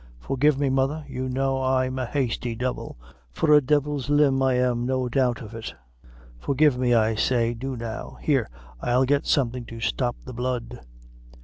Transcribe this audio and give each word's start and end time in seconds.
"Forgive 0.19 0.57
me, 0.57 0.71
mother; 0.71 1.05
you 1.07 1.29
know 1.29 1.61
I'm 1.61 1.99
a 1.99 2.07
hasty 2.07 2.55
devil 2.55 2.97
for 3.29 3.53
a 3.53 3.61
devil's 3.61 4.09
limb 4.09 4.41
I 4.41 4.55
am, 4.55 4.83
no 4.83 5.07
doubt 5.07 5.41
of 5.43 5.53
it. 5.53 5.75
Forgive 6.39 6.75
me, 6.75 6.95
I 6.95 7.13
say 7.13 7.53
do 7.53 7.75
now 7.77 8.17
here, 8.19 8.49
I'll 8.81 9.05
get 9.05 9.27
something 9.27 9.63
to 9.65 9.79
stop 9.79 10.15
the 10.25 10.33
blood." 10.33 10.79